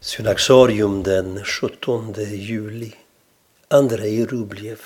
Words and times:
Synaxarium 0.00 1.02
den 1.02 1.44
17 1.44 2.14
juli. 2.18 2.94
Andrei 3.68 4.26
Rublev. 4.26 4.78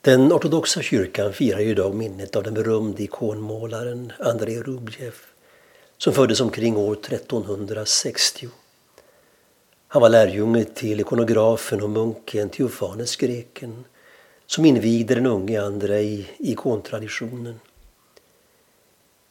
Den 0.00 0.32
ortodoxa 0.32 0.82
kyrkan 0.82 1.32
firar 1.32 1.60
idag 1.60 1.94
minnet 1.94 2.36
av 2.36 2.42
den 2.42 2.54
berömde 2.54 3.02
ikonmålaren 3.02 4.12
Andrei 4.18 4.62
Rublev 4.62 5.14
som 5.98 6.12
föddes 6.12 6.40
omkring 6.40 6.76
år 6.76 6.92
1360. 6.92 8.48
Han 9.88 10.02
var 10.02 10.08
lärjunge 10.08 10.64
till 10.64 11.00
ikonografen 11.00 11.82
och 11.82 11.90
munken 11.90 12.48
Theofanes, 12.48 13.16
greken 13.16 13.84
som 14.46 14.64
invigde 14.64 15.14
den 15.14 15.26
unge 15.26 15.62
Andrei 15.62 16.26
i 16.38 16.52
ikontraditionen. 16.52 17.60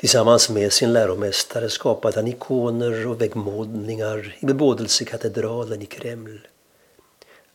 Tillsammans 0.04 0.50
med 0.50 0.74
sin 0.74 0.94
läromästare 0.94 1.70
skapade 1.70 2.16
han 2.16 2.28
ikoner 2.28 3.08
och 3.08 3.22
väggmålningar 3.22 4.36
i 4.40 4.46
bebådelsekatedralen 4.46 5.82
i 5.82 5.86
Kreml. 5.86 6.48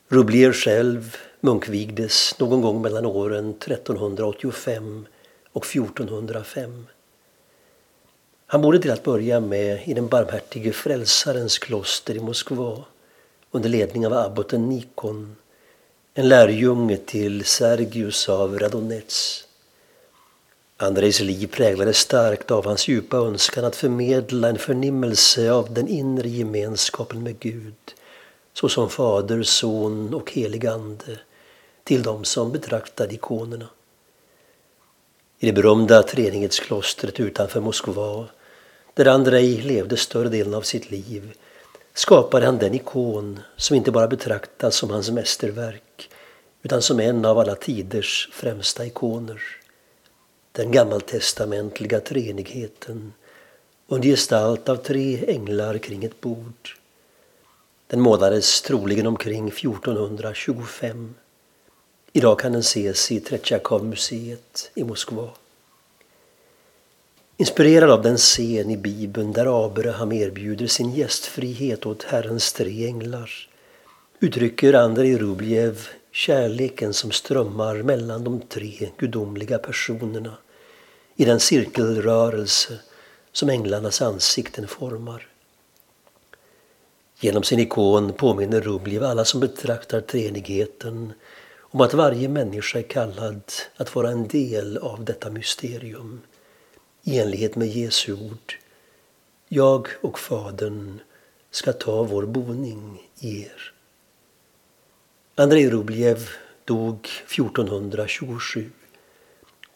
Rublier 0.09 0.53
själv 0.53 1.17
munkvigdes 1.41 2.39
någon 2.39 2.61
gång 2.61 2.83
mellan 2.83 3.07
åren 3.07 3.51
1385 3.51 5.07
och 5.53 5.67
1405. 5.67 6.87
Han 8.47 8.63
bodde 8.63 8.79
till 8.79 8.91
att 8.91 9.05
börja 9.05 9.41
med 9.41 9.89
i 9.89 9.95
den 9.95 10.09
barmhärtige 10.09 10.73
frälsarens 10.73 11.59
kloster 11.59 12.15
i 12.15 12.21
Moskva 12.21 12.85
under 13.51 13.69
ledning 13.69 14.07
av 14.07 14.13
abboten 14.13 14.69
Nikon, 14.69 15.37
en 16.15 16.29
lärjunge 16.29 16.97
till 16.97 17.45
Sergius 17.45 18.29
av 18.29 18.59
Radonets. 18.59 19.48
Andrejs 20.81 21.21
liv 21.21 21.47
präglades 21.47 21.99
starkt 21.99 22.51
av 22.51 22.65
hans 22.65 22.89
djupa 22.89 23.17
önskan 23.17 23.65
att 23.65 23.77
förmedla 23.77 24.49
en 24.49 24.59
förnimmelse 24.59 25.53
av 25.53 25.75
den 25.75 25.89
inre 25.89 26.29
gemenskapen 26.29 27.23
med 27.23 27.39
Gud 27.39 27.75
såsom 28.53 28.91
Fader, 28.91 29.43
Son 29.43 30.15
och 30.15 30.33
helig 30.33 30.67
Ande 30.67 31.19
till 31.85 32.03
dem 32.03 32.25
som 32.25 32.53
betraktade 32.53 33.15
ikonerna. 33.15 33.69
I 35.39 35.47
det 35.47 35.53
berömda 35.53 36.03
treenighetsklostret 36.03 37.21
utanför 37.21 37.61
Moskva 37.61 38.27
där 38.95 39.07
Andrej 39.07 39.63
levde 39.63 39.97
större 39.97 40.29
delen 40.29 40.55
av 40.55 40.63
sitt 40.63 40.91
liv 40.91 41.33
skapade 41.95 42.47
han 42.47 42.59
den 42.59 42.75
ikon 42.75 43.41
som 43.57 43.77
inte 43.77 43.91
bara 43.91 44.09
betraktas 44.09 44.75
som 44.75 44.91
hans 44.91 45.11
mästerverk 45.11 46.11
utan 46.63 46.83
som 46.83 47.01
en 47.01 47.25
av 47.25 47.39
alla 47.39 47.55
tiders 47.55 48.29
främsta 48.33 48.87
ikoner 48.87 49.43
den 50.59 50.71
gammaltestamentliga 50.71 52.01
treenigheten 52.01 53.13
under 53.87 54.09
gestalt 54.09 54.69
av 54.69 54.77
tre 54.77 55.25
änglar 55.29 55.79
kring 55.79 56.05
ett 56.05 56.21
bord. 56.21 56.77
Den 57.87 58.01
målades 58.01 58.63
troligen 58.63 59.07
omkring 59.07 59.49
1425. 59.49 61.15
Idag 62.13 62.39
kan 62.39 62.53
den 62.53 62.61
ses 62.61 63.13
i 63.13 63.21
Tretjakov-museet 63.21 64.71
i 64.75 64.85
Moskva. 64.85 65.31
Inspirerad 67.37 67.91
av 67.91 68.03
den 68.03 68.17
scen 68.17 68.71
i 68.71 68.77
Bibeln 68.77 69.33
där 69.33 69.67
Abraham 69.67 70.13
erbjuder 70.13 70.67
sin 70.67 70.91
gästfrihet 70.91 71.87
åt 71.87 72.03
Herrens 72.03 72.53
tre 72.53 72.87
änglar 72.87 73.49
uttrycker 74.21 74.75
Andrei 74.75 75.19
Rubljev 75.19 75.89
kärleken 76.13 76.95
som 76.95 77.11
strömmar 77.11 77.83
mellan 77.83 78.25
de 78.25 78.41
tre 78.41 78.89
gudomliga 78.97 79.59
personerna 79.59 80.37
i 81.21 81.25
den 81.25 81.41
cirkelrörelse 81.41 82.79
som 83.33 83.49
änglarnas 83.49 84.03
ansikten 84.03 84.69
formar. 84.69 85.27
Genom 87.21 87.43
sin 87.43 87.59
ikon 87.59 88.13
påminner 88.13 88.61
Rubljev 88.61 89.05
alla 89.05 89.25
som 89.25 89.41
betraktar 89.41 90.01
treenigheten 90.01 91.13
om 91.61 91.81
att 91.81 91.95
varje 91.95 92.29
människa 92.29 92.79
är 92.79 92.83
kallad 92.83 93.43
att 93.77 93.95
vara 93.95 94.11
en 94.11 94.29
del 94.29 94.79
av 94.79 95.05
detta 95.05 95.31
mysterium 95.31 96.21
i 97.03 97.19
enlighet 97.19 97.57
med 97.57 97.69
Jesu 97.69 98.13
ord. 98.13 98.59
Jag 99.49 99.89
och 100.01 100.19
Fadern 100.19 101.01
ska 101.51 101.73
ta 101.73 102.03
vår 102.03 102.27
boning 102.27 103.11
i 103.21 103.43
er. 103.43 103.73
Andrei 105.35 105.71
Rubljev 105.71 106.29
dog 106.65 107.09
1427. 107.27 108.71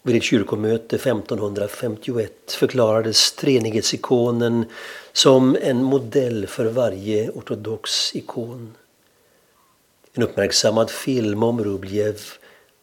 Vid 0.05 0.17
ett 0.17 0.23
kyrkomöte 0.23 0.97
1551 0.97 2.53
förklarades 2.53 3.33
treenighetsikonen 3.33 4.65
som 5.13 5.57
en 5.63 5.83
modell 5.83 6.47
för 6.47 6.65
varje 6.65 7.31
ortodox 7.31 8.17
ikon. 8.17 8.75
En 10.13 10.23
uppmärksammad 10.23 10.91
film 10.91 11.43
om 11.43 11.65
Rubljev 11.65 12.21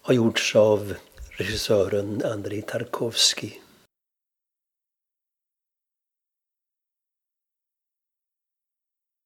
har 0.02 0.14
gjorts 0.14 0.56
av 0.56 0.94
regissören 1.30 2.22
Andrei 2.26 2.62
Tarkovsky. 2.62 3.52